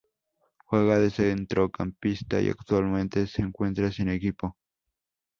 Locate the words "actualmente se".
2.49-3.43